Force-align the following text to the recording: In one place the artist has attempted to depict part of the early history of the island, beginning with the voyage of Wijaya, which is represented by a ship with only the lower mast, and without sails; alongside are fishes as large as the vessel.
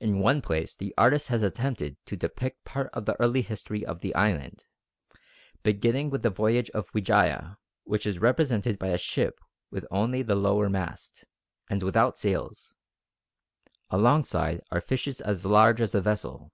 In 0.00 0.18
one 0.18 0.42
place 0.42 0.74
the 0.74 0.92
artist 0.98 1.28
has 1.28 1.44
attempted 1.44 2.04
to 2.06 2.16
depict 2.16 2.64
part 2.64 2.90
of 2.92 3.04
the 3.04 3.14
early 3.22 3.42
history 3.42 3.86
of 3.86 4.00
the 4.00 4.12
island, 4.16 4.66
beginning 5.62 6.10
with 6.10 6.22
the 6.22 6.30
voyage 6.30 6.68
of 6.70 6.90
Wijaya, 6.92 7.56
which 7.84 8.06
is 8.06 8.18
represented 8.18 8.76
by 8.76 8.88
a 8.88 8.98
ship 8.98 9.38
with 9.70 9.86
only 9.88 10.22
the 10.22 10.34
lower 10.34 10.68
mast, 10.68 11.26
and 11.70 11.84
without 11.84 12.18
sails; 12.18 12.74
alongside 13.88 14.62
are 14.72 14.80
fishes 14.80 15.20
as 15.20 15.46
large 15.46 15.80
as 15.80 15.92
the 15.92 16.00
vessel. 16.00 16.50